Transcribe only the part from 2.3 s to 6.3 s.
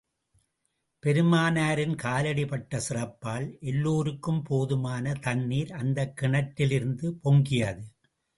பட்ட சிறப்பால், எல்லோருக்கும் போதுமான தண்ணீர், அந்தக்